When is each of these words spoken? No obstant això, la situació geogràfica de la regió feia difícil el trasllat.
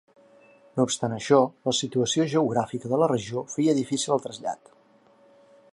No 0.77 0.85
obstant 0.87 1.13
això, 1.17 1.41
la 1.69 1.73
situació 1.81 2.25
geogràfica 2.33 2.93
de 2.93 3.01
la 3.03 3.09
regió 3.13 3.45
feia 3.57 3.75
difícil 3.81 4.17
el 4.19 4.25
trasllat. 4.27 4.73